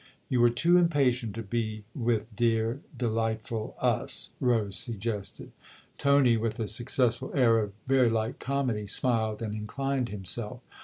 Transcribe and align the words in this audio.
"You 0.29 0.41
were 0.41 0.49
too 0.49 0.77
impatient 0.77 1.35
to 1.35 1.43
be 1.43 1.83
with 1.93 2.35
dear, 2.35 2.81
de 2.97 3.05
lightful 3.07 3.75
us" 3.79 4.31
Rose 4.39 4.75
suggested. 4.75 5.51
Tony, 5.99 6.37
with 6.37 6.59
a 6.59 6.67
successful 6.67 7.31
air 7.35 7.59
of 7.59 7.73
very 7.85 8.09
light 8.09 8.39
comedy, 8.39 8.87
smiled 8.87 9.43
and 9.43 9.53
inclined 9.53 10.09
himself. 10.09 10.61